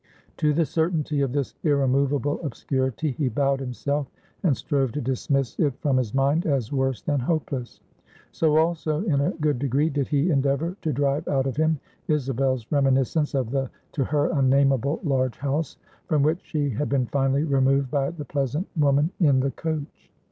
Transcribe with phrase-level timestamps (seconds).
[0.37, 4.07] To the certainty of this irremovable obscurity he bowed himself,
[4.41, 7.81] and strove to dismiss it from his mind, as worse than hopeless.
[8.31, 12.65] So, also, in a good degree, did he endeavor to drive out of him, Isabel's
[12.71, 15.77] reminiscence of the, to her, unnameable large house,
[16.07, 20.09] from which she had been finally removed by the pleasant woman in the coach.